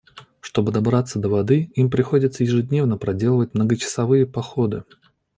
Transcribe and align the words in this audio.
Чтобы 0.39 0.71
добраться 0.71 1.19
до 1.19 1.29
воды, 1.29 1.69
им 1.75 1.91
приходится 1.91 2.43
ежедневно 2.43 2.97
проделывать 2.97 3.53
многочасовые 3.53 4.25
походы. 4.25 4.83